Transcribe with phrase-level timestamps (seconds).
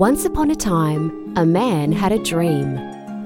[0.00, 2.78] Once upon a time, a man had a dream.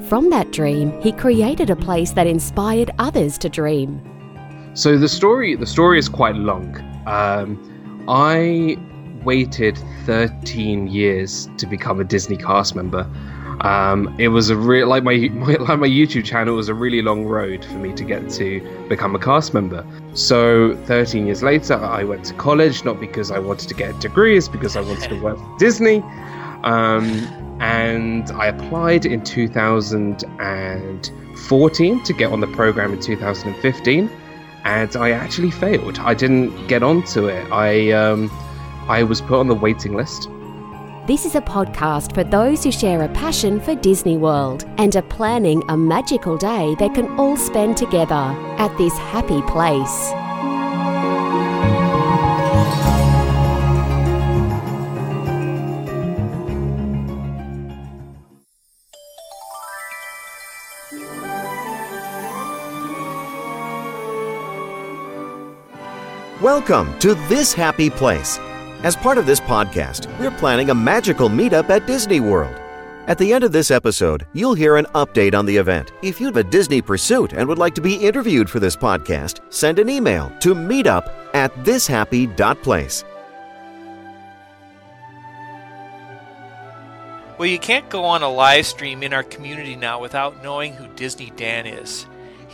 [0.08, 4.02] From that dream, he created a place that inspired others to dream.
[4.74, 6.76] So the story, the story is quite long.
[7.06, 8.76] Um, I
[9.22, 13.08] waited 13 years to become a Disney cast member.
[13.60, 17.02] Um, it was a real like my, my like my YouTube channel was a really
[17.02, 19.86] long road for me to get to become a cast member.
[20.14, 23.98] So 13 years later, I went to college not because I wanted to get a
[24.00, 26.02] degree, it's because I wanted to work for Disney.
[26.64, 27.06] Um,
[27.60, 34.10] and I applied in 2014 to get on the program in 2015,
[34.64, 35.98] and I actually failed.
[35.98, 37.52] I didn't get onto it.
[37.52, 38.30] I um,
[38.88, 40.30] I was put on the waiting list.
[41.06, 45.02] This is a podcast for those who share a passion for Disney World and are
[45.02, 50.23] planning a magical day they can all spend together at this happy place.
[66.44, 68.38] Welcome to This Happy Place.
[68.82, 72.54] As part of this podcast, we're planning a magical meetup at Disney World.
[73.06, 75.92] At the end of this episode, you'll hear an update on the event.
[76.02, 79.40] If you have a Disney pursuit and would like to be interviewed for this podcast,
[79.50, 83.04] send an email to meetup at thishappy.place.
[87.38, 90.88] Well, you can't go on a live stream in our community now without knowing who
[90.88, 92.04] Dizney Dan is.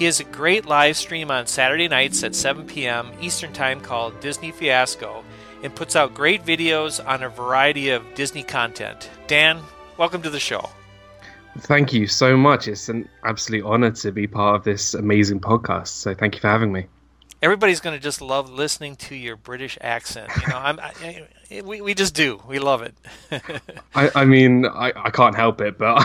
[0.00, 3.10] He has a great live stream on Saturday nights at 7 p.m.
[3.20, 5.22] Eastern Time called Disney Fiasco
[5.62, 9.10] and puts out great videos on a variety of Disney content.
[9.26, 9.60] Dan,
[9.98, 10.70] welcome to the show.
[11.58, 12.66] Thank you so much.
[12.66, 15.88] It's an absolute honor to be part of this amazing podcast.
[15.88, 16.86] So thank you for having me.
[17.42, 20.30] Everybody's going to just love listening to your British accent.
[20.42, 21.26] You know, I'm, I,
[21.64, 22.40] we, we just do.
[22.46, 22.94] We love it.
[23.94, 25.98] I, I mean, I, I can't help it, but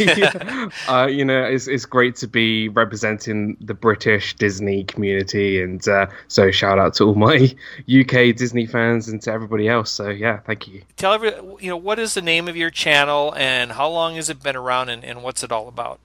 [0.00, 5.86] yeah, uh, you know, it's it's great to be representing the British Disney community, and
[5.88, 7.54] uh, so shout out to all my
[7.88, 9.90] UK Disney fans and to everybody else.
[9.90, 10.82] So yeah, thank you.
[10.96, 14.28] Tell every you know what is the name of your channel and how long has
[14.28, 16.00] it been around and, and what's it all about?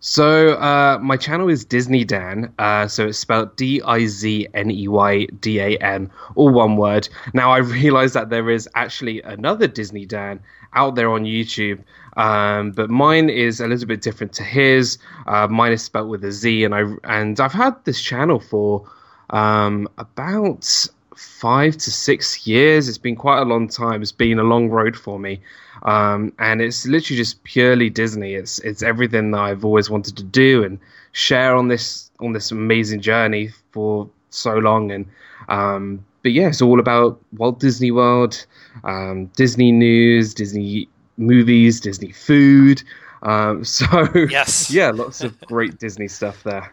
[0.00, 2.52] So uh, my channel is Dizney Dan.
[2.58, 6.76] Uh, so it's spelled D I Z N E Y D A N, all one
[6.76, 7.08] word.
[7.34, 10.40] Now I realize that there is actually another Disney Dan
[10.74, 11.82] out there on YouTube,
[12.16, 14.98] um, but mine is a little bit different to his.
[15.26, 18.88] Uh, mine is spelled with a Z, and I and I've had this channel for
[19.30, 20.86] um, about
[21.18, 22.88] five to six years.
[22.88, 24.02] It's been quite a long time.
[24.02, 25.40] It's been a long road for me.
[25.82, 28.34] Um, and it's literally just purely Disney.
[28.34, 30.78] It's it's everything that I've always wanted to do and
[31.12, 34.90] share on this on this amazing journey for so long.
[34.90, 35.06] And
[35.48, 38.44] um, but yeah, it's all about Walt Disney World,
[38.84, 42.82] um, Disney news, Disney movies, Disney food.
[43.22, 43.86] Um, so
[44.30, 46.72] yes, yeah, lots of great Disney stuff there.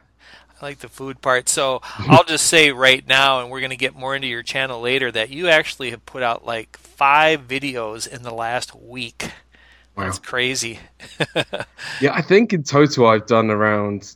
[0.66, 1.48] Like the food part.
[1.48, 4.82] So I'll just say right now, and we're going to get more into your channel
[4.82, 9.30] later, that you actually have put out like five videos in the last week.
[9.96, 10.06] Wow.
[10.06, 10.80] That's crazy.
[12.02, 14.16] yeah, I think in total I've done around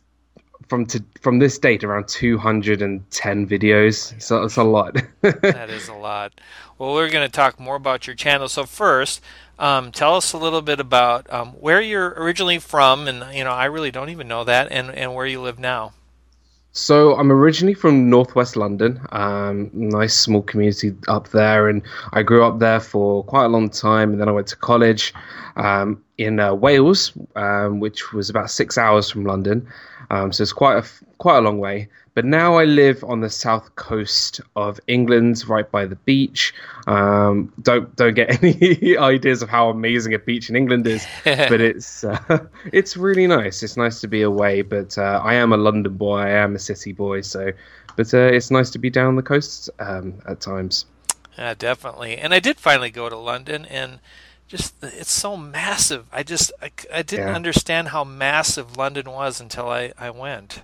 [0.68, 4.12] from to from this date around 210 videos.
[4.12, 4.18] Yeah.
[4.18, 4.96] So that's a lot.
[5.20, 6.32] that is a lot.
[6.78, 8.48] Well, we're going to talk more about your channel.
[8.48, 9.20] So first,
[9.56, 13.52] um, tell us a little bit about um, where you're originally from, and you know
[13.52, 15.92] I really don't even know that, and and where you live now.
[16.72, 21.82] So I'm originally from northwest London, um, nice small community up there, and
[22.12, 24.12] I grew up there for quite a long time.
[24.12, 25.12] And then I went to college
[25.56, 29.66] um, in uh, Wales, um, which was about six hours from London.
[30.10, 30.88] Um, so it's quite a
[31.18, 31.88] quite a long way.
[32.20, 36.52] But now I live on the south coast of England, right by the beach.
[36.86, 41.62] Um, don't don't get any ideas of how amazing a beach in England is, but
[41.62, 42.44] it's uh,
[42.74, 43.62] it's really nice.
[43.62, 44.60] It's nice to be away.
[44.60, 46.18] But uh, I am a London boy.
[46.18, 47.22] I am a city boy.
[47.22, 47.52] So,
[47.96, 50.84] but uh, it's nice to be down the coast um, at times.
[51.38, 52.18] Yeah, definitely.
[52.18, 53.98] And I did finally go to London and
[54.46, 56.04] just it's so massive.
[56.12, 57.34] I just I, I didn't yeah.
[57.34, 60.60] understand how massive London was until I I went.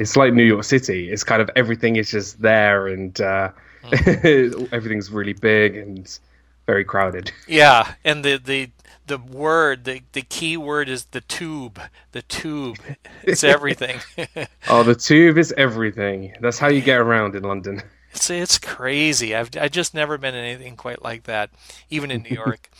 [0.00, 1.10] It's like New York City.
[1.10, 3.50] It's kind of everything is just there, and uh,
[3.84, 4.68] mm.
[4.72, 6.18] everything's really big and
[6.66, 7.30] very crowded.
[7.46, 8.70] Yeah, and the the
[9.06, 11.78] the word the the key word is the tube.
[12.12, 12.78] The tube.
[13.24, 14.00] It's everything.
[14.68, 16.34] oh, the tube is everything.
[16.40, 17.82] That's how you get around in London.
[18.12, 19.36] It's it's crazy.
[19.36, 21.50] I've I just never been in anything quite like that,
[21.90, 22.70] even in New York.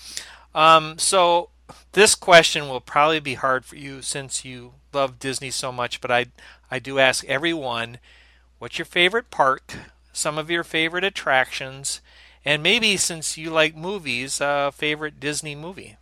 [0.55, 1.51] um, so
[1.93, 6.11] this question will probably be hard for you since you love Disney so much, but
[6.11, 6.27] I
[6.71, 7.99] I do ask everyone,
[8.59, 9.75] what's your favorite park?
[10.13, 12.01] Some of your favorite attractions,
[12.45, 15.97] and maybe since you like movies, uh, favorite Disney movie.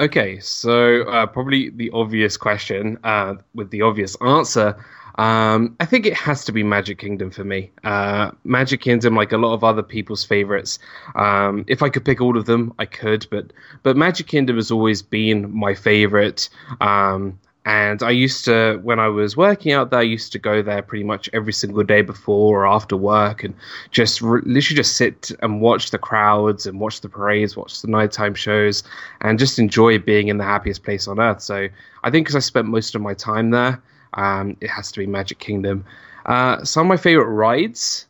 [0.00, 4.76] Okay, so uh, probably the obvious question uh, with the obvious answer.
[5.16, 7.70] Um, I think it has to be Magic Kingdom for me.
[7.84, 10.78] Uh, Magic Kingdom, like a lot of other people's favorites.
[11.14, 13.52] Um, if I could pick all of them, I could, but
[13.84, 16.48] but Magic Kingdom has always been my favorite.
[16.80, 20.60] Um, and I used to, when I was working out there, I used to go
[20.60, 23.54] there pretty much every single day before or after work and
[23.90, 27.88] just re- literally just sit and watch the crowds and watch the parades, watch the
[27.88, 28.82] nighttime shows,
[29.22, 31.40] and just enjoy being in the happiest place on earth.
[31.40, 31.68] So
[32.02, 33.82] I think because I spent most of my time there,
[34.12, 35.86] um, it has to be Magic Kingdom.
[36.26, 38.06] Uh, some of my favorite rides,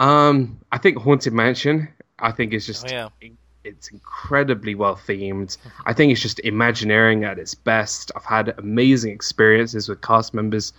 [0.00, 1.88] um, I think Haunted Mansion.
[2.18, 3.28] I think is just oh, yeah
[3.66, 5.56] it's incredibly well themed.
[5.84, 8.12] I think it's just Imagineering at its best.
[8.14, 10.72] I've had amazing experiences with cast members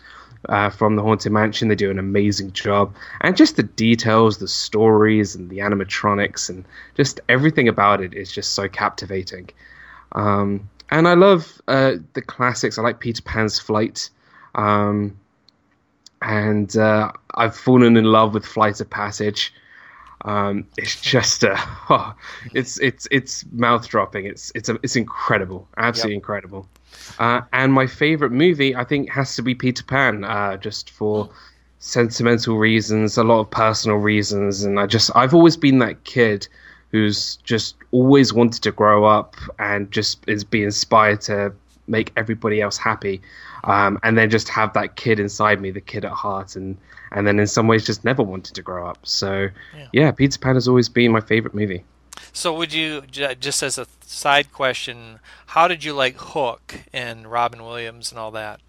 [0.50, 1.68] uh, from the Haunted Mansion.
[1.68, 6.66] They do an amazing job, and just the details, the stories, and the animatronics, and
[6.96, 9.50] just everything about it is just so captivating.
[10.14, 12.78] Um, and I love uh, the classics.
[12.78, 14.10] I like Peter Pan's Flight.
[14.56, 15.18] Um,
[16.22, 19.54] and uh, I've fallen in love with Flight of Passage.
[20.26, 21.56] Um, it's just uh,
[21.90, 22.14] oh,
[22.54, 24.26] it's it's it's mouth dropping.
[24.26, 26.20] It's it's a, it's incredible, absolutely yep.
[26.22, 26.68] incredible.
[27.20, 31.30] Uh, and my favorite movie, I think, has to be Peter Pan, uh, just for
[31.80, 36.48] sentimental reasons, a lot of personal reasons, and I just I've always been that kid
[36.92, 41.54] who's just always wanted to grow up and just is be inspired to
[41.88, 43.22] make everybody else happy,
[43.64, 46.78] um, and then just have that kid inside me, the kid at heart, and
[47.12, 49.00] and then in some ways just never wanted to grow up.
[49.04, 51.84] So yeah, yeah Peter Pan has always been my favorite movie.
[52.34, 57.64] So would you just as a side question, how did you like Hook and Robin
[57.64, 58.60] Williams and all that?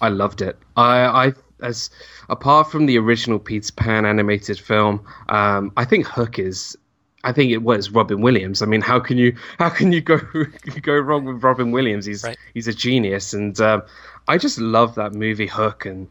[0.00, 0.58] I loved it.
[0.76, 1.90] I, I as
[2.28, 6.76] apart from the original Peter Pan animated film, um, I think Hook is
[7.24, 8.60] I think it was Robin Williams.
[8.60, 10.20] I mean, how can you how can you go
[10.82, 12.04] go wrong with Robin Williams?
[12.04, 12.36] He's right.
[12.52, 13.82] he's a genius, and um,
[14.28, 16.06] I just love that movie Hook and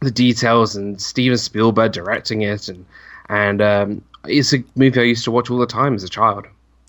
[0.00, 2.84] the details, and Steven Spielberg directing it, and
[3.28, 6.46] and um, it's a movie I used to watch all the time as a child.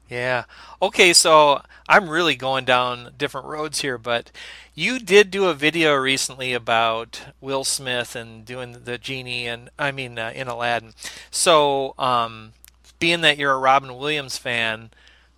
[0.10, 0.44] Yeah.
[0.82, 4.32] Okay, so I'm really going down different roads here, but
[4.74, 9.92] you did do a video recently about Will Smith and doing the genie, and I
[9.92, 10.94] mean uh, in Aladdin.
[11.30, 11.94] So.
[12.00, 12.54] Um,
[13.02, 14.92] being that you're a Robin Williams fan,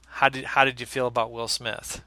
[0.05, 2.03] how did how did you feel about Will Smith?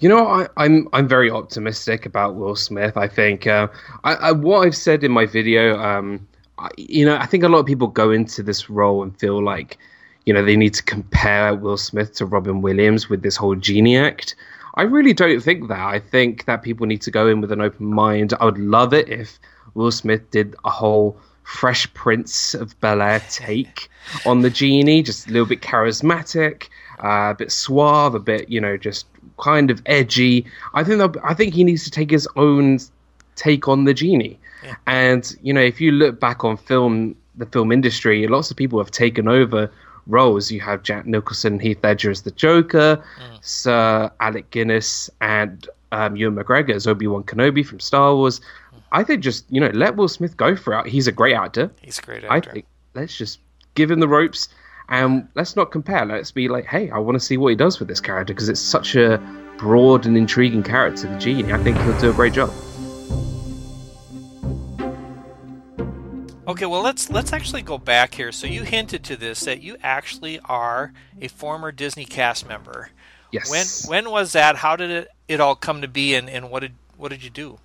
[0.00, 2.96] You know, I, am I'm, I'm very optimistic about Will Smith.
[2.96, 3.68] I think uh,
[4.02, 6.26] I, I, what I've said in my video, um,
[6.58, 9.44] I, you know, I think a lot of people go into this role and feel
[9.44, 9.78] like,
[10.26, 13.96] you know, they need to compare Will Smith to Robin Williams with this whole Genie
[13.96, 14.34] Act.
[14.74, 15.78] I really don't think that.
[15.78, 18.34] I think that people need to go in with an open mind.
[18.40, 19.38] I would love it if
[19.74, 23.90] Will Smith did a whole Fresh Prince of Bel Air take
[24.26, 26.68] on the genie, just a little bit charismatic,
[27.02, 29.06] uh, a bit suave, a bit you know just
[29.40, 30.46] kind of edgy.
[30.74, 32.78] I think I think he needs to take his own
[33.34, 34.38] take on the genie.
[34.64, 34.74] Yeah.
[34.86, 38.78] And you know, if you look back on film, the film industry, lots of people
[38.78, 39.70] have taken over
[40.06, 40.50] roles.
[40.50, 43.38] You have Jack Nicholson, Heath Ledger as the Joker, mm.
[43.44, 48.40] Sir Alec Guinness, and um, Ewan McGregor as Obi Wan Kenobi from Star Wars.
[48.92, 50.86] I think just you know let Will Smith go for it.
[50.86, 51.70] He's a great actor.
[51.80, 52.50] He's a great actor.
[52.50, 53.40] I think let's just
[53.74, 54.48] give him the ropes
[54.90, 56.04] and let's not compare.
[56.04, 58.50] Let's be like, hey, I want to see what he does with this character because
[58.50, 59.18] it's such a
[59.56, 61.52] broad and intriguing character, the genie.
[61.52, 62.52] I think he'll do a great job.
[66.46, 68.30] Okay, well let's let's actually go back here.
[68.30, 72.90] So you hinted to this that you actually are a former Disney cast member.
[73.30, 73.88] Yes.
[73.88, 74.56] When when was that?
[74.56, 77.30] How did it, it all come to be and, and what did what did you
[77.30, 77.58] do?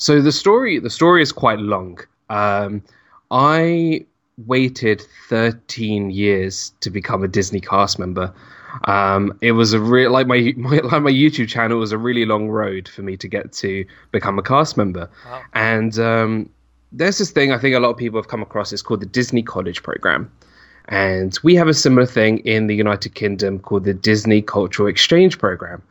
[0.00, 1.98] So the story the story is quite long.
[2.30, 2.82] Um,
[3.30, 4.06] I
[4.46, 8.32] waited 13 years to become a Disney cast member.
[8.84, 12.24] Um, it was a real like my, my like my YouTube channel was a really
[12.24, 15.10] long road for me to get to become a cast member.
[15.26, 15.42] Wow.
[15.52, 16.50] And um,
[16.92, 18.72] there's this thing I think a lot of people have come across.
[18.72, 20.32] It's called the Disney College Program,
[20.88, 25.38] and we have a similar thing in the United Kingdom called the Disney Cultural Exchange
[25.38, 25.82] Program.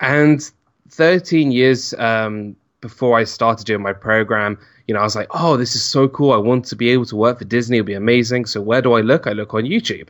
[0.00, 0.50] And
[0.88, 5.56] 13 years um, before I started doing my program, you know, I was like, oh,
[5.56, 6.34] this is so cool.
[6.34, 7.78] I want to be able to work for Disney.
[7.78, 8.44] It'll be amazing.
[8.44, 9.26] So where do I look?
[9.26, 10.08] I look on YouTube.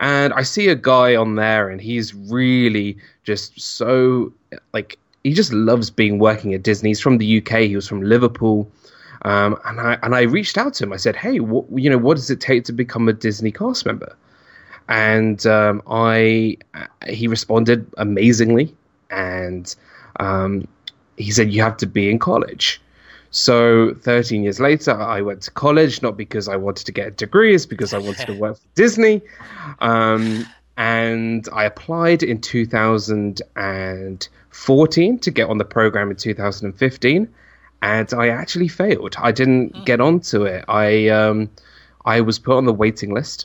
[0.00, 4.32] And I see a guy on there and he's really just so
[4.72, 6.90] like he just loves being working at Disney.
[6.90, 7.60] He's from the UK.
[7.60, 8.68] He was from Liverpool.
[9.22, 10.92] Um, and I and I reached out to him.
[10.92, 13.86] I said, "Hey, what, you know, what does it take to become a Disney cast
[13.86, 14.16] member?"
[14.88, 16.56] And um, I
[17.06, 18.74] he responded amazingly,
[19.10, 19.76] and
[20.18, 20.66] um,
[21.20, 22.80] he said you have to be in college.
[23.30, 27.12] So 13 years later, I went to college, not because I wanted to get a
[27.12, 29.22] degree, it's because I wanted to work for Disney.
[29.80, 30.44] Um,
[30.76, 37.28] and I applied in 2014 to get on the program in 2015,
[37.82, 39.14] and I actually failed.
[39.18, 39.84] I didn't mm.
[39.84, 40.64] get onto it.
[40.68, 41.50] I um,
[42.04, 43.44] I was put on the waiting list,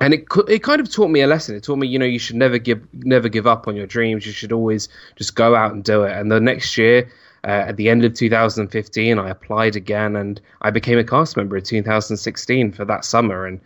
[0.00, 1.54] and it it kind of taught me a lesson.
[1.54, 4.26] It taught me, you know, you should never give never give up on your dreams.
[4.26, 6.12] You should always just go out and do it.
[6.16, 7.10] And the next year.
[7.42, 11.56] Uh, at the end of 2015, I applied again and I became a cast member
[11.56, 13.46] in 2016 for that summer.
[13.46, 13.62] And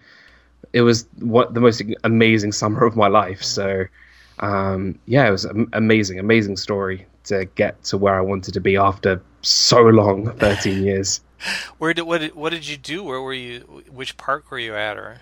[0.73, 3.43] it was what the most amazing summer of my life.
[3.43, 3.87] So,
[4.39, 8.61] um, yeah, it was an amazing, amazing story to get to where I wanted to
[8.61, 11.21] be after so long, thirteen years.
[11.79, 13.03] where did what did what did you do?
[13.03, 13.61] Where were you?
[13.91, 14.97] Which park were you at?
[14.97, 15.21] Or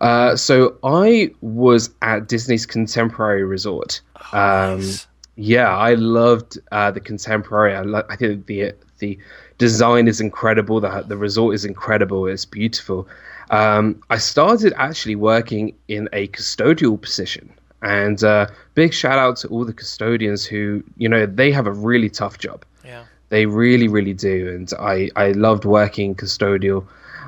[0.00, 4.00] uh, so I was at Disney's Contemporary Resort.
[4.32, 5.06] Oh, um, nice.
[5.36, 7.74] Yeah, I loved uh, the Contemporary.
[7.74, 9.18] I, lo- I think the the
[9.58, 10.80] design is incredible.
[10.80, 12.26] The the resort is incredible.
[12.26, 13.06] It's beautiful.
[13.50, 17.52] Um, I started actually working in a custodial position.
[17.82, 21.72] And uh, big shout out to all the custodians who, you know, they have a
[21.72, 22.64] really tough job.
[22.84, 23.04] Yeah.
[23.28, 24.48] They really, really do.
[24.54, 26.86] And I, I loved working custodial.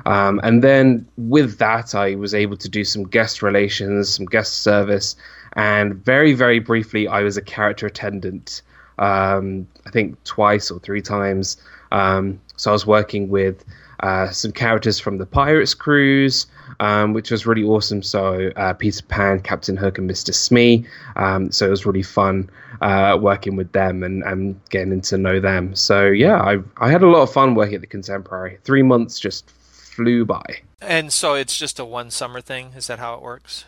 [0.09, 4.51] Um, and then with that, I was able to do some guest relations, some guest
[4.63, 5.15] service.
[5.53, 8.63] And very, very briefly, I was a character attendant,
[8.97, 11.57] um, I think twice or three times.
[11.91, 13.63] Um, so I was working with
[13.99, 16.47] uh, some characters from the Pirates cruise,
[16.79, 18.01] um, which was really awesome.
[18.01, 20.85] So uh, Peter Pan, Captain Hook, and Mister Smee.
[21.17, 22.49] Um, so it was really fun
[22.81, 25.75] uh, working with them and, and getting to know them.
[25.75, 28.57] So yeah, I I had a lot of fun working at the Contemporary.
[28.63, 29.51] Three months just
[29.99, 30.61] flew by.
[30.81, 32.71] And so it's just a one summer thing.
[32.77, 33.65] Is that how it works?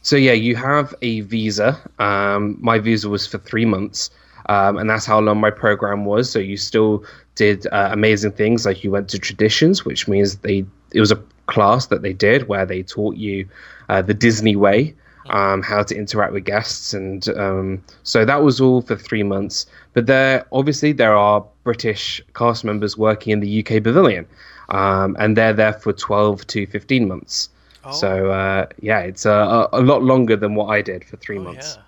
[0.00, 1.78] So yeah, you have a visa.
[1.98, 4.10] Um, my visa was for three months.
[4.46, 6.30] Um, and that's how long my program was.
[6.30, 10.64] So you still did uh, amazing things, like you went to traditions, which means they
[10.92, 13.48] it was a class that they did where they taught you
[13.88, 14.94] uh, the Disney way,
[15.30, 19.66] um, how to interact with guests, and um, so that was all for three months.
[19.92, 24.26] But there, obviously, there are British cast members working in the UK Pavilion,
[24.68, 27.48] um, and they're there for twelve to fifteen months.
[27.84, 27.92] Oh.
[27.92, 31.42] So uh, yeah, it's a, a, lot longer than what I did for three oh,
[31.42, 31.76] months.
[31.76, 31.82] Yeah.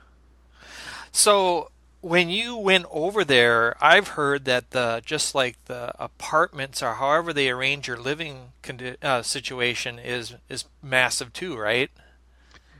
[1.10, 1.70] So
[2.02, 7.32] when you went over there, I've heard that the just like the apartments or however
[7.32, 11.90] they arrange your living condi- uh, situation is is massive too, right?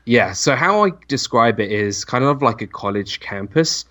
[0.04, 0.32] Yeah.
[0.32, 3.86] So how I describe it is kind of like a college campus.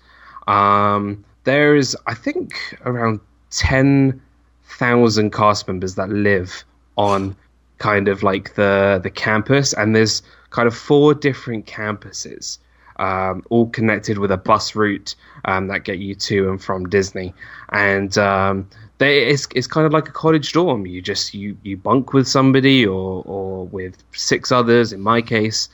[0.46, 3.20] Um, there's I think around
[3.50, 4.22] ten
[4.68, 6.64] thousand cast members that live
[6.96, 7.36] on
[7.78, 12.58] kind of like the the campus, and there's kind of four different campuses
[12.98, 17.34] um, all connected with a bus route um, that get you to and from Disney.
[17.70, 18.68] And um,
[18.98, 20.86] they, it's, it's kind of like a college dorm.
[20.86, 25.68] You just you, you bunk with somebody or, or with six others, in my case.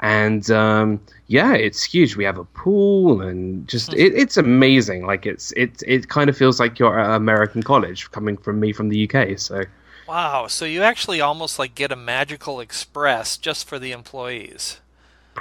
[0.00, 2.16] And um, yeah, it's huge.
[2.16, 5.06] We have a pool and just it, it's amazing.
[5.06, 8.72] Like it's it it kind of feels like you're at American college coming from me
[8.72, 9.38] from the UK.
[9.38, 9.64] So
[10.06, 14.80] Wow, so you actually almost like get a magical express just for the employees.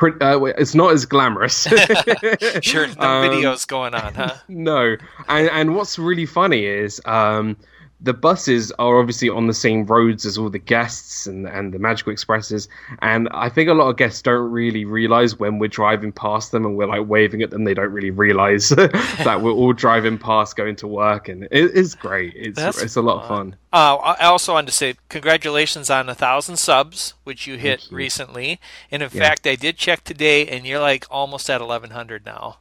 [0.01, 1.61] Uh, it's not as glamorous.
[2.61, 4.35] sure, no um, videos going on, huh?
[4.49, 4.97] No,
[5.29, 7.55] and and what's really funny is um,
[8.01, 11.79] the buses are obviously on the same roads as all the guests and, and the
[11.79, 12.67] Magical Expresses.
[12.99, 16.65] And I think a lot of guests don't really realize when we're driving past them
[16.65, 20.55] and we're like waving at them, they don't really realize that we're all driving past
[20.57, 21.29] going to work.
[21.29, 22.33] And it is great.
[22.35, 23.55] It's, That's it's a lot of fun.
[23.71, 27.97] Uh, I also wanted to say congratulations on a thousand subs, which you hit you.
[27.97, 28.59] recently.
[28.91, 29.21] And in yeah.
[29.21, 32.57] fact, I did check today, and you're like almost at 1100 now.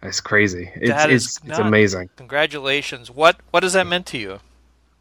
[0.00, 0.70] that's crazy.
[0.74, 2.10] It's, it's, it's amazing.
[2.16, 3.10] Congratulations.
[3.10, 4.40] What what has that meant to you?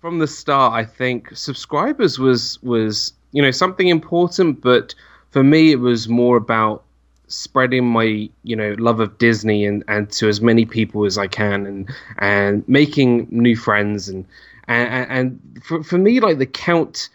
[0.01, 4.96] From the start, I think subscribers was was you know something important, but
[5.29, 6.84] for me, it was more about
[7.27, 11.27] spreading my you know love of Disney and, and to as many people as I
[11.27, 14.25] can and and making new friends and
[14.67, 17.08] and, and for for me like the count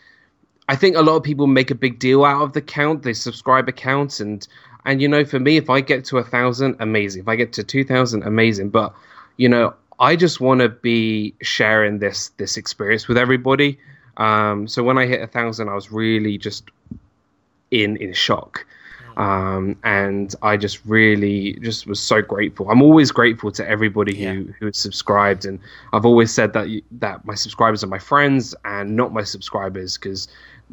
[0.71, 3.13] I think a lot of people make a big deal out of the count the
[3.13, 4.47] subscriber count and
[4.87, 7.23] and you know for me if I get to a thousand amazing.
[7.23, 8.71] If I get to two thousand amazing.
[8.71, 8.95] But
[9.37, 13.79] you know I just want to be sharing this this experience with everybody.
[14.19, 16.71] Um, so when I hit a thousand, I was really just
[17.71, 18.67] in in shock,
[19.15, 19.21] hmm.
[19.21, 22.71] um, and I just really just was so grateful.
[22.71, 24.33] I'm always grateful to everybody yeah.
[24.35, 25.59] who who has subscribed, and
[25.93, 30.29] I've always said that that my subscribers are my friends and not my subscribers because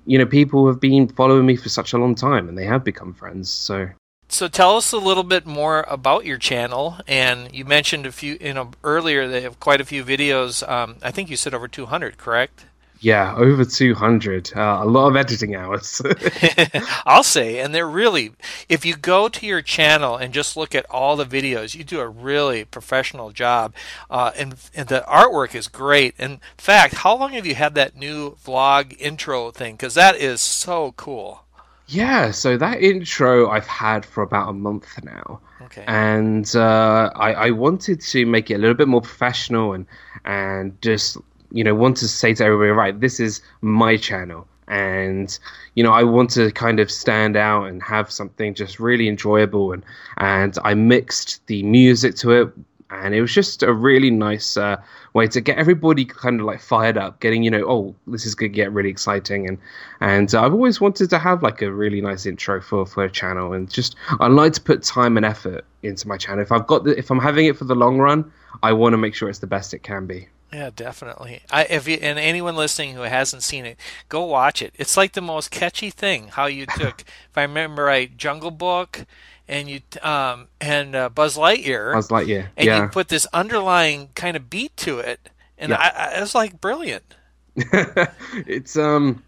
[0.05, 2.83] you know people have been following me for such a long time and they have
[2.83, 3.49] become friends.
[3.49, 3.89] So
[4.29, 6.97] So tell us a little bit more about your channel.
[7.07, 10.67] And you mentioned a few, you know, earlier they have quite a few videos.
[10.67, 12.65] Um, I think you said over 200, correct?
[13.03, 14.53] Yeah, over 200.
[14.55, 16.01] Uh, a lot of editing hours.
[17.05, 18.31] I'll say, and they're really,
[18.69, 21.99] if you go to your channel and just look at all the videos, you do
[21.99, 23.73] a really professional job.
[24.09, 26.15] Uh, and, and the artwork is great.
[26.17, 29.75] In fact, how long have you had that new vlog intro thing?
[29.75, 31.42] Because that is so cool.
[31.87, 35.39] Yeah, so that intro I've had for about a month now.
[35.63, 35.83] Okay.
[35.87, 39.85] And uh, I, I wanted to make it a little bit more professional and,
[40.25, 41.17] and just
[41.53, 44.47] you know, want to say to everybody, right, this is my channel.
[44.67, 45.37] And,
[45.75, 49.71] you know, I want to kind of stand out and have something just really enjoyable.
[49.71, 49.85] And,
[50.17, 52.53] and I mixed the music to it.
[52.93, 54.77] And it was just a really nice uh,
[55.13, 58.35] way to get everybody kind of like fired up, getting, you know, oh, this is
[58.35, 59.47] going to get really exciting.
[59.47, 59.57] And,
[59.99, 63.09] and uh, I've always wanted to have like a really nice intro for, for a
[63.09, 63.53] channel.
[63.53, 66.41] And just, I like to put time and effort into my channel.
[66.41, 68.31] If I've got the, if I'm having it for the long run,
[68.61, 70.27] I want to make sure it's the best it can be.
[70.53, 71.41] Yeah, definitely.
[71.49, 74.75] I, if you, and anyone listening who hasn't seen it, go watch it.
[74.77, 76.27] It's like the most catchy thing.
[76.27, 79.07] How you took, if I remember right, Jungle Book,
[79.47, 81.93] and you um and uh, Buzz Lightyear.
[81.93, 82.47] Buzz Lightyear.
[82.57, 82.83] And yeah.
[82.83, 85.77] you put this underlying kind of beat to it, and yeah.
[85.77, 87.15] I, I, it was like brilliant.
[87.55, 89.23] it's um.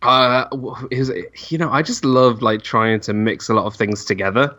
[0.00, 0.46] Uh,
[0.92, 1.12] is
[1.48, 4.56] you know, I just love like trying to mix a lot of things together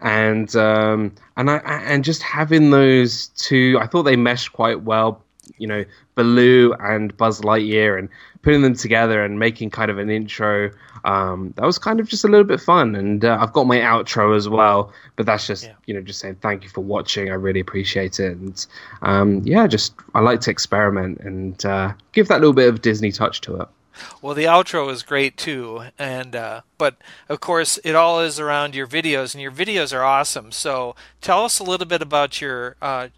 [0.00, 5.22] and um, and I and just having those two, I thought they meshed quite well.
[5.58, 8.08] You know, Baloo and Buzz Lightyear, and
[8.42, 10.70] putting them together and making kind of an intro.
[11.04, 13.78] Um, that was kind of just a little bit fun, and uh, I've got my
[13.78, 14.92] outro as well.
[15.16, 15.74] But that's just yeah.
[15.86, 17.30] you know just saying thank you for watching.
[17.30, 18.66] I really appreciate it, and
[19.02, 23.12] um, yeah, just I like to experiment and uh, give that little bit of Disney
[23.12, 23.68] touch to it.
[24.20, 26.96] Well, the outro is great too, and uh, but
[27.28, 30.52] of course it all is around your videos, and your videos are awesome.
[30.52, 33.08] So tell us a little bit about your uh,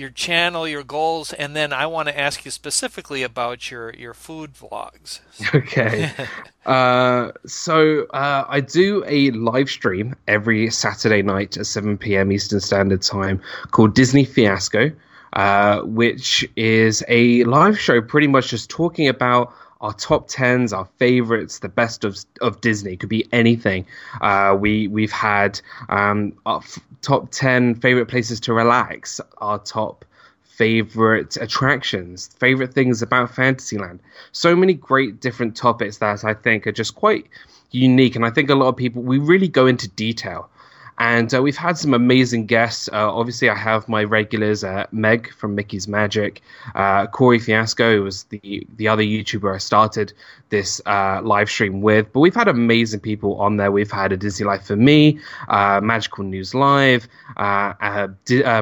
[0.00, 4.14] your channel, your goals, and then I want to ask you specifically about your your
[4.14, 5.20] food vlogs.
[5.54, 6.10] Okay.
[6.66, 12.30] uh, so uh, I do a live stream every Saturday night at 7 p.m.
[12.32, 14.90] Eastern Standard Time called Disney Fiasco.
[15.32, 20.86] Uh, which is a live show pretty much just talking about our top tens, our
[20.98, 22.96] favorites, the best of of Disney.
[22.96, 23.86] Could be anything.
[24.20, 29.20] Uh, we we've had um, our f- top ten favorite places to relax.
[29.38, 30.04] Our top
[30.42, 34.00] favorite attractions, favorite things about Fantasyland.
[34.32, 37.26] So many great different topics that I think are just quite
[37.70, 40.50] unique, and I think a lot of people we really go into detail.
[41.00, 42.86] And uh, we've had some amazing guests.
[42.92, 46.42] Uh, obviously, I have my regulars, uh, Meg from Mickey's Magic,
[46.74, 50.12] uh, Corey Fiasco, who was the, the other YouTuber I started
[50.50, 52.12] this uh, live stream with.
[52.12, 53.72] But we've had amazing people on there.
[53.72, 57.08] We've had a Disney Life for Me, uh, Magical News Live,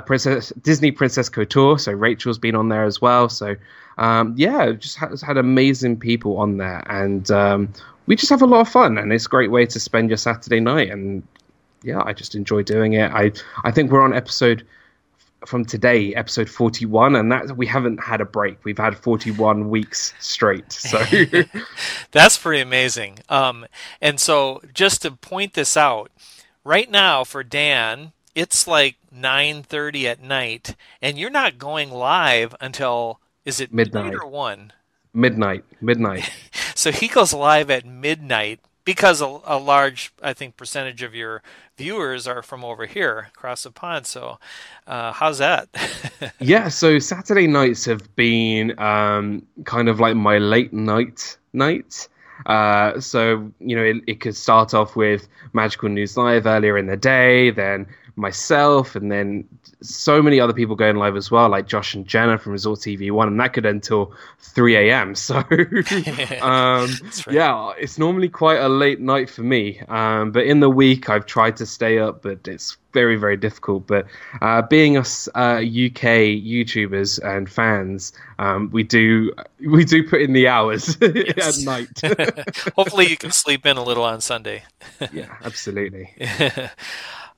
[0.07, 1.77] Princess, Disney Princess Couture.
[1.81, 3.29] So Rachel's been on there as well.
[3.29, 3.57] So
[3.99, 6.85] um, yeah, just had amazing people on there.
[6.87, 7.73] And um,
[8.07, 8.97] we just have a lot of fun.
[8.97, 10.91] And it's a great way to spend your Saturday night.
[10.93, 11.25] And
[11.83, 13.11] yeah, I just enjoy doing it.
[13.13, 13.33] I
[13.65, 14.67] I think we're on episode
[15.47, 18.65] from today, episode 41, and that we haven't had a break.
[18.65, 20.73] We've had 41 weeks straight.
[20.73, 21.01] So
[22.11, 23.21] that's pretty amazing.
[23.29, 23.67] Um,
[24.01, 26.11] and so just to point this out,
[26.65, 33.21] right now for Dan, it's like 9:30 at night, and you're not going live until
[33.45, 34.73] is it midnight or one?
[35.15, 36.31] Midnight, midnight.
[36.75, 41.43] so he goes live at midnight because a, a, large, I think, percentage of your
[41.77, 44.07] viewers are from over here across the pond.
[44.07, 44.39] So,
[44.87, 45.69] uh, how's that?
[46.41, 52.09] yeah, so Saturday nights have been um, kind of like my late night night.
[52.47, 56.87] Uh, so you know, it, it, could start off with Magical News Live earlier in
[56.87, 57.87] the day, then
[58.19, 59.49] myself, and then
[59.81, 63.11] so many other people going live as well, like Josh and Jenna from Resort TV
[63.11, 65.15] One, and that could end till three a.m.
[65.29, 65.37] So,
[66.41, 67.27] um, right.
[67.31, 69.81] yeah, it's normally quite a late night for me.
[69.89, 73.87] Um, but in the week, I've tried to stay up, but it's very very difficult.
[73.87, 74.07] But
[74.41, 80.33] uh, being us uh, UK YouTubers and fans, um, we do we do put in
[80.33, 82.01] the hours at night.
[82.75, 84.65] Hopefully, you can sleep in a little on Sunday.
[85.13, 86.15] yeah, absolutely.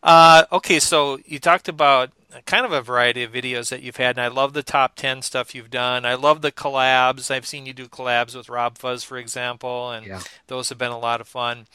[0.03, 2.11] Uh, okay, so you talked about
[2.47, 5.23] kind of a variety of videos that you've had, and I love the top 10
[5.23, 6.05] stuff you've done.
[6.05, 7.31] I love the collabs.
[7.31, 10.21] I've seen you do collabs with Rob Fuzz, for example, and yeah.
[10.47, 11.67] those have been a lot of fun.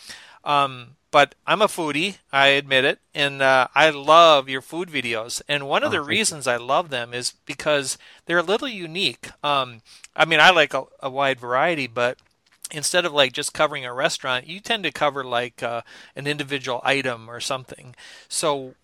[0.44, 5.42] Um, but I'm a foodie, I admit it, and uh, I love your food videos.
[5.48, 6.52] And one of oh, the reasons you.
[6.52, 9.30] I love them is because they're a little unique.
[9.44, 9.82] Um,
[10.16, 12.18] I mean, I like a, a wide variety, but
[12.72, 15.82] instead of like just covering a restaurant, you tend to cover like uh,
[16.16, 17.96] an individual item or something.
[18.28, 18.76] So,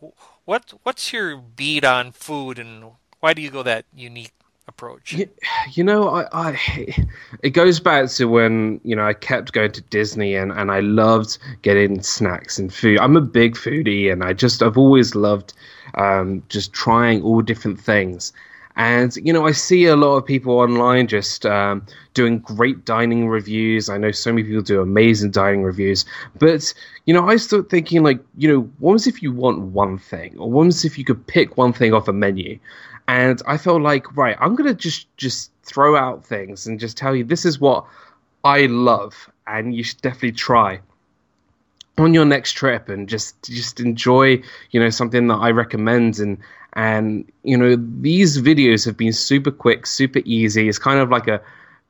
[0.46, 4.34] what what's your beat on food, and why do you go that unique
[4.68, 5.14] approach?
[5.14, 5.30] You,
[5.74, 7.08] you know, I, I
[7.44, 10.80] it goes back to when you know I kept going to Disney and and I
[10.80, 13.00] loved getting snacks and food.
[13.00, 15.54] I'm a big foodie, and I just I've always loved
[15.96, 18.34] um, just trying all different things.
[18.76, 23.28] And you know, I see a lot of people online just um, doing great dining
[23.28, 23.90] reviews.
[23.90, 26.06] I know so many people do amazing dining reviews,
[26.40, 26.74] but
[27.06, 30.38] you know, I start thinking like, you know, what was if you want one thing,
[30.38, 32.60] or what was if you could pick one thing off a menu?
[33.08, 37.16] And I felt like, right, I'm gonna just just throw out things and just tell
[37.16, 37.86] you this is what
[38.44, 40.80] I love, and you should definitely try
[41.98, 46.38] on your next trip and just just enjoy you know something that I recommend and
[46.74, 50.70] and you know these videos have been super quick super easy.
[50.70, 51.42] It's kind of like a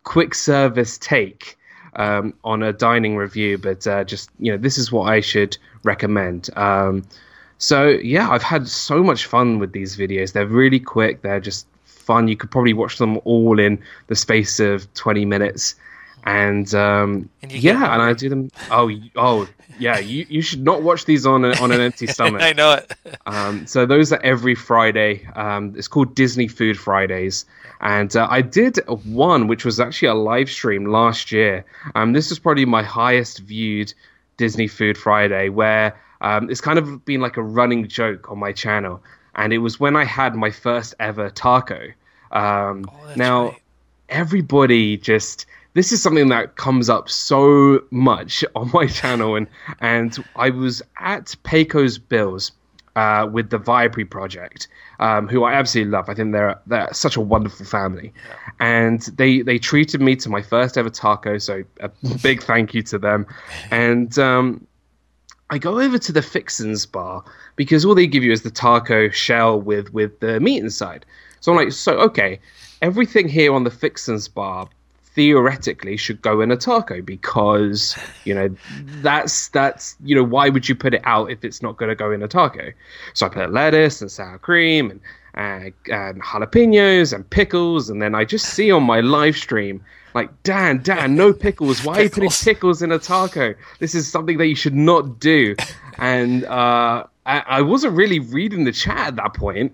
[0.03, 1.57] quick service take
[1.95, 5.57] um, on a dining review but uh, just you know this is what i should
[5.83, 6.49] recommend.
[6.55, 7.03] Um,
[7.57, 10.33] so yeah i've had so much fun with these videos.
[10.33, 11.21] They're really quick.
[11.21, 12.27] They're just fun.
[12.27, 15.75] You could probably watch them all in the space of 20 minutes
[16.23, 18.51] and, um, and yeah, and I do them.
[18.69, 19.47] Oh, oh,
[19.79, 19.99] yeah.
[19.99, 22.41] You you should not watch these on a, on an empty stomach.
[22.41, 22.93] I know it.
[23.25, 25.25] um, so those are every Friday.
[25.35, 27.45] Um, it's called Disney Food Fridays,
[27.79, 31.65] and uh, I did one which was actually a live stream last year.
[31.95, 33.93] Um, this is probably my highest viewed
[34.37, 38.51] Disney Food Friday, where um, it's kind of been like a running joke on my
[38.51, 39.01] channel,
[39.35, 41.87] and it was when I had my first ever taco.
[42.31, 43.61] Um, oh, now, right.
[44.09, 49.47] everybody just this is something that comes up so much on my channel, and
[49.79, 52.51] and I was at Pecos Bills
[52.95, 54.67] uh, with the Vibrary Project,
[54.99, 56.09] um, who I absolutely love.
[56.09, 58.13] I think they're they're such a wonderful family,
[58.59, 61.37] and they they treated me to my first ever taco.
[61.37, 61.89] So a
[62.21, 63.25] big thank you to them,
[63.69, 64.17] and.
[64.19, 64.67] Um,
[65.53, 67.25] I go over to the Fixins bar
[67.57, 71.05] because all they give you is the taco shell with with the meat inside.
[71.41, 72.39] So I'm like, so okay,
[72.81, 74.69] everything here on the Fixins bar
[75.13, 78.49] theoretically should go in a taco because you know
[79.01, 81.95] that's that's you know why would you put it out if it's not going to
[81.95, 82.71] go in a taco?
[83.13, 85.01] So i put lettuce and sour cream and,
[85.33, 90.43] and and jalapenos and pickles and then i just see on my live stream like
[90.43, 91.83] dan dan no pickles.
[91.83, 91.97] Why pickles.
[91.97, 93.55] are you putting pickles in a taco?
[93.79, 95.55] This is something that you should not do.
[95.97, 99.73] And uh, I, I wasn't really reading the chat at that point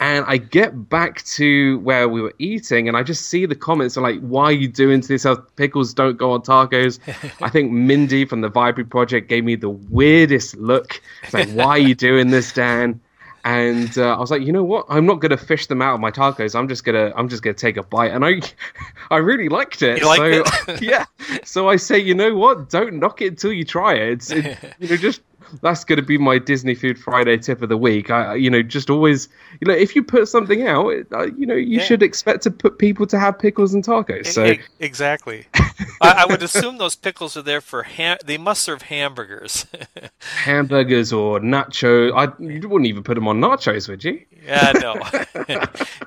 [0.00, 3.96] and I get back to where we were eating, and I just see the comments
[3.96, 5.26] are like, "Why are you doing to this?
[5.56, 6.98] Pickles don't go on tacos."
[7.42, 11.00] I think Mindy from the Vibrary Project gave me the weirdest look.
[11.22, 13.00] It's like, "Why are you doing this, Dan?"
[13.44, 14.84] And uh, I was like, you know what?
[14.90, 16.54] I'm not gonna fish them out of my tacos.
[16.54, 18.10] I'm just gonna, I'm just gonna take a bite.
[18.10, 18.42] And I,
[19.10, 19.98] I really liked it.
[20.00, 20.82] You so it?
[20.82, 21.06] yeah.
[21.44, 22.68] So I say, you know what?
[22.68, 24.12] Don't knock it until you try it.
[24.12, 25.22] It's, it, you know, just
[25.62, 28.10] that's going to be my Disney Food Friday tip of the week.
[28.10, 29.28] I, you know, just always,
[29.60, 31.84] you know, if you put something out, uh, you know, you yeah.
[31.84, 34.26] should expect to put people to have pickles and tacos.
[34.26, 38.18] So exactly, I, I, would assume those pickles are there for ham.
[38.24, 39.66] They must serve hamburgers,
[40.18, 42.12] hamburgers or nachos.
[42.14, 44.24] I you wouldn't even put them on nachos, would you?
[44.44, 44.94] Yeah, no.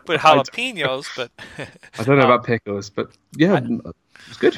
[0.06, 1.32] Put jalapenos, but
[2.00, 3.92] I don't know um, about pickles, but yeah, I,
[4.28, 4.58] it's good.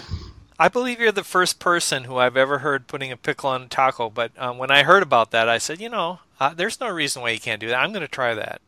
[0.63, 3.67] I believe you're the first person who I've ever heard putting a pickle on a
[3.67, 4.10] taco.
[4.10, 7.21] But um, when I heard about that, I said, you know, uh, there's no reason
[7.21, 7.82] why you can't do that.
[7.82, 8.62] I'm going to try that.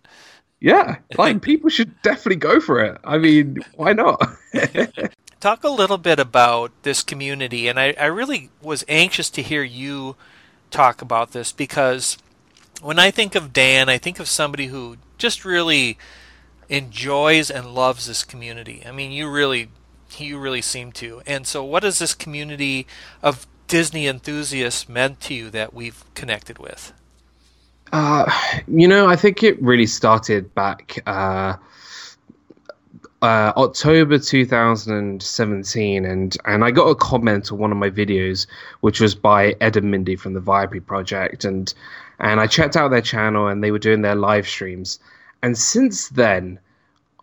[0.60, 3.00] Yeah, like people should definitely go for it.
[3.06, 4.20] I mean, why not?
[5.40, 9.64] Talk a little bit about this community, and I, I really was anxious to hear
[9.64, 10.18] you
[10.72, 12.18] talk about this because
[12.82, 15.98] when I think of Dan, I think of somebody who just really
[16.68, 18.84] enjoys and loves this community.
[18.86, 19.70] I mean, you really
[20.20, 21.22] you really seem to.
[21.26, 22.88] And so, what has this community
[23.22, 26.94] of Disney enthusiasts meant to you that we've connected with?
[27.92, 28.32] Uh,
[28.68, 31.56] you know, I think it really started back uh,
[33.22, 38.48] uh, October 2017, and and I got a comment on one of my videos,
[38.82, 41.74] which was by Ed and Mindy from the Vibrary Project, and
[42.20, 45.00] and I checked out their channel, and they were doing their live streams,
[45.42, 46.60] and since then,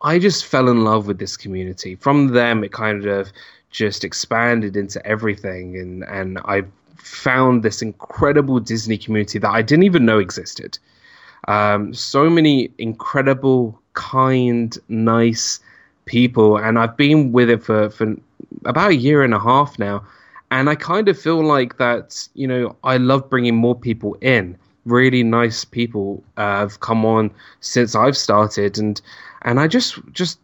[0.02, 1.94] I just fell in love with this community.
[1.96, 3.32] From them, it kind of
[3.70, 6.64] just expanded into everything, and and I
[6.96, 10.78] found this incredible Disney community that I didn't even know existed.
[11.48, 15.60] Um, so many incredible, kind, nice
[16.04, 18.14] people, and I've been with it for for
[18.64, 20.04] about a year and a half now,
[20.50, 22.28] and I kind of feel like that.
[22.34, 24.58] You know, I love bringing more people in.
[24.84, 29.00] Really nice people uh, have come on since I've started, and
[29.42, 30.38] and I just just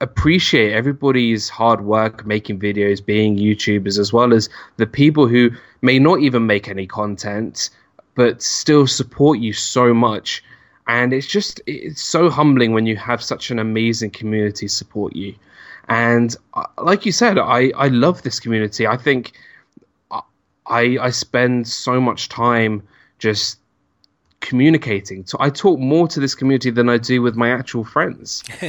[0.00, 5.50] appreciate everybody's hard work making videos, being YouTubers, as well as the people who
[5.82, 7.70] may not even make any content,
[8.14, 10.42] but still support you so much.
[10.88, 15.34] And it's just, it's so humbling when you have such an amazing community support you.
[15.88, 18.86] And uh, like you said, I, I love this community.
[18.86, 19.32] I think
[20.10, 22.82] I, I spend so much time
[23.18, 23.58] just
[24.40, 25.26] communicating.
[25.26, 28.42] So I talk more to this community than I do with my actual friends.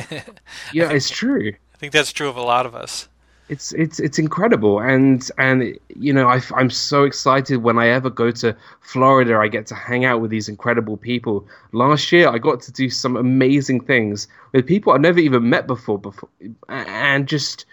[0.74, 1.54] yeah, it's true.
[1.74, 3.08] I think that's true of a lot of us.
[3.50, 8.10] It's it's it's incredible, and and you know I, I'm so excited when I ever
[8.10, 9.38] go to Florida.
[9.38, 11.48] I get to hang out with these incredible people.
[11.72, 15.66] Last year, I got to do some amazing things with people I've never even met
[15.66, 16.28] before, before,
[16.68, 17.66] and just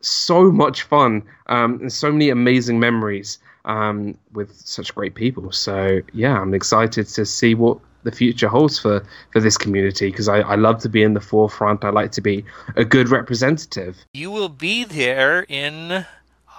[0.00, 5.52] so much fun um, and so many amazing memories um, with such great people.
[5.52, 10.28] So yeah, I'm excited to see what the future holds for for this community because
[10.28, 11.84] I, I love to be in the forefront.
[11.84, 12.44] I like to be
[12.76, 13.98] a good representative.
[14.14, 16.06] You will be there in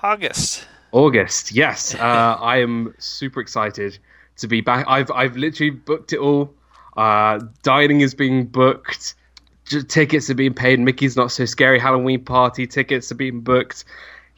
[0.04, 0.66] August.
[0.92, 1.96] August, yes.
[2.02, 3.98] Uh, I am super excited
[4.38, 4.86] to be back.
[4.88, 6.54] I've I've literally booked it all.
[6.98, 9.16] Uh, dining is being booked.
[9.88, 10.80] Tickets are being paid.
[10.80, 13.86] Mickey's Not So Scary Halloween Party tickets are being booked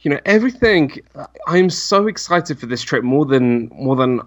[0.04, 1.00] you know everything
[1.46, 4.20] i'm so excited for this trip more than more than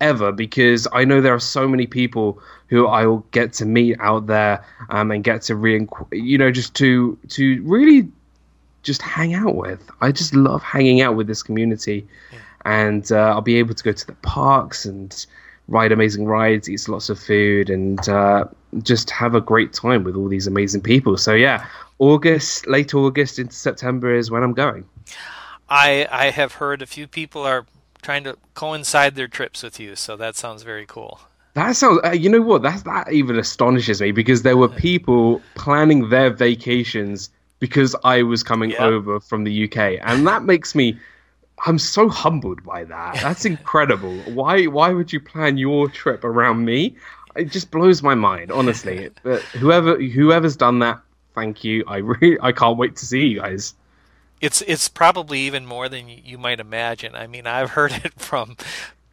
[0.00, 3.96] ever because i know there are so many people who i will get to meet
[4.00, 8.10] out there um, and get to re you know just to to really
[8.82, 9.90] just hang out with.
[10.00, 12.06] I just love hanging out with this community.
[12.32, 12.38] Yeah.
[12.64, 15.26] and uh, i'll be able to go to the parks and
[15.68, 18.44] ride amazing rides eat lots of food and uh,
[18.82, 21.16] just have a great time with all these amazing people.
[21.16, 21.66] So yeah
[22.00, 24.82] august late august into september is when i'm going
[25.68, 27.66] I I have heard a few people are
[28.02, 31.20] trying to coincide their trips with you, so that sounds very cool.
[31.54, 32.00] That sounds.
[32.04, 32.62] Uh, you know what?
[32.62, 38.42] That that even astonishes me because there were people planning their vacations because I was
[38.42, 40.98] coming over from the UK, and that makes me.
[41.66, 43.16] I'm so humbled by that.
[43.20, 44.16] That's incredible.
[44.34, 46.96] why why would you plan your trip around me?
[47.36, 49.10] It just blows my mind, honestly.
[49.22, 51.00] but whoever whoever's done that,
[51.34, 51.84] thank you.
[51.86, 53.74] I really I can't wait to see you guys
[54.40, 57.14] it's it's probably even more than you might imagine.
[57.14, 58.56] I mean, I've heard it from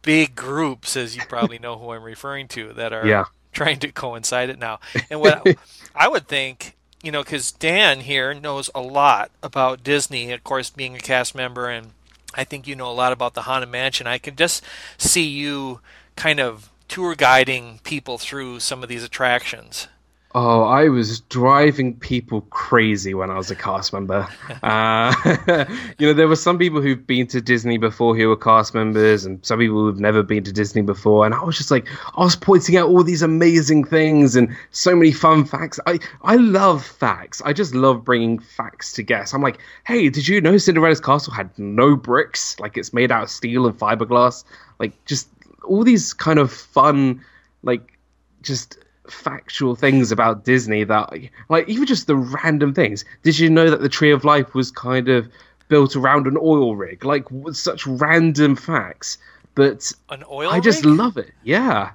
[0.02, 3.24] big groups, as you probably know who I'm referring to, that are yeah.
[3.52, 4.80] trying to coincide it now.
[5.10, 5.46] And what
[5.94, 10.70] I would think, you know, because Dan here knows a lot about Disney, of course,
[10.70, 11.92] being a cast member, and
[12.34, 14.06] I think you know a lot about the Haunted Mansion.
[14.06, 14.64] I can just
[14.96, 15.80] see you
[16.16, 19.88] kind of tour guiding people through some of these attractions.
[20.34, 24.28] Oh, I was driving people crazy when I was a cast member.
[24.60, 25.14] Uh,
[25.98, 29.24] you know, there were some people who've been to Disney before who were cast members,
[29.24, 31.24] and some people who've never been to Disney before.
[31.24, 31.86] And I was just like,
[32.16, 35.78] I was pointing out all these amazing things and so many fun facts.
[35.86, 37.40] I, I love facts.
[37.44, 39.32] I just love bringing facts to guests.
[39.32, 42.58] I'm like, hey, did you know Cinderella's castle had no bricks?
[42.58, 44.44] Like it's made out of steel and fiberglass.
[44.78, 45.28] Like just
[45.64, 47.24] all these kind of fun,
[47.62, 47.98] like
[48.42, 48.78] just
[49.10, 51.12] factual things about Disney that,
[51.48, 53.04] like, even just the random things.
[53.22, 55.28] Did you know that the Tree of Life was kind of
[55.68, 57.04] built around an oil rig?
[57.04, 59.18] Like, such random facts.
[59.54, 60.58] But an oil rig?
[60.58, 61.32] I just love it.
[61.42, 61.90] Yeah.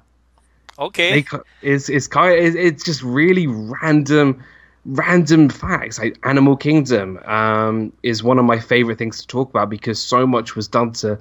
[0.79, 1.21] Okay.
[1.21, 4.43] They, it's it's kind of, it's just really random
[4.85, 9.69] random facts like animal kingdom um, is one of my favorite things to talk about
[9.69, 11.17] because so much was done to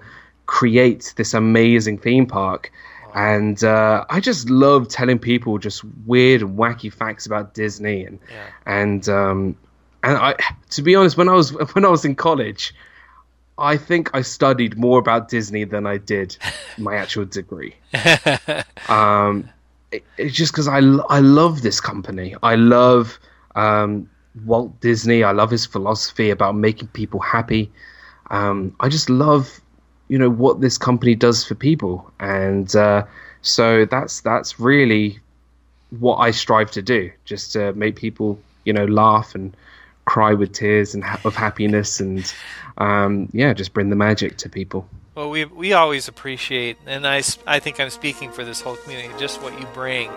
[0.46, 2.72] create this amazing theme park
[3.14, 8.18] and uh, I just love telling people just weird and wacky facts about Disney, and
[8.30, 8.46] yeah.
[8.66, 9.56] and um,
[10.02, 10.34] and I,
[10.70, 12.74] to be honest, when I was when I was in college,
[13.58, 16.36] I think I studied more about Disney than I did
[16.78, 17.76] my actual degree.
[18.88, 19.48] um,
[19.90, 22.34] it, it's just because I I love this company.
[22.42, 23.18] I love
[23.54, 24.08] um,
[24.44, 25.22] Walt Disney.
[25.22, 27.70] I love his philosophy about making people happy.
[28.30, 29.60] Um, I just love
[30.12, 33.02] you know what this company does for people, and uh,
[33.40, 35.18] so that's that's really
[35.88, 39.56] what I strive to do, just to make people you know laugh and
[40.04, 42.30] cry with tears and ha- of happiness, and
[42.76, 44.86] um, yeah, just bring the magic to people.
[45.14, 49.14] Well, we we always appreciate, and I I think I'm speaking for this whole community,
[49.18, 50.10] just what you bring.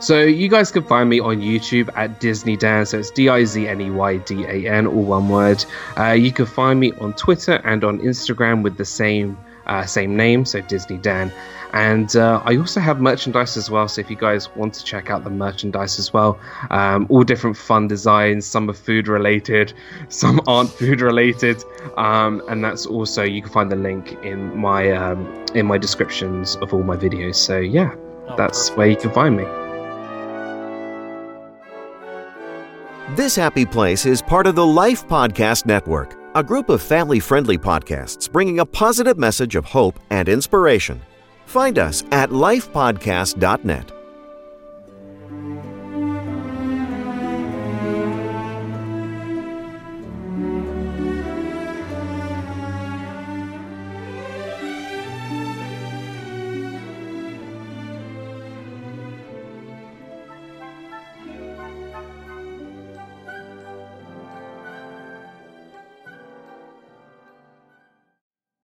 [0.00, 2.86] So you guys can find me on YouTube at Dizney Dan.
[2.86, 5.64] So it's D I Z N E Y D A N, all one word.
[5.98, 10.16] Uh, you can find me on Twitter and on Instagram with the same uh, same
[10.16, 11.32] name, so Dizney Dan.
[11.72, 13.88] And uh, I also have merchandise as well.
[13.88, 16.38] So if you guys want to check out the merchandise as well,
[16.70, 18.46] um, all different fun designs.
[18.46, 19.72] Some are food related,
[20.08, 21.62] some aren't food related.
[21.96, 26.56] Um, and that's also you can find the link in my um, in my descriptions
[26.56, 27.36] of all my videos.
[27.36, 27.94] So yeah,
[28.28, 28.78] oh, that's perfect.
[28.78, 29.65] where you can find me.
[33.16, 37.56] This happy place is part of the Life Podcast Network, a group of family friendly
[37.56, 41.00] podcasts bringing a positive message of hope and inspiration.
[41.46, 43.95] Find us at lifepodcast.net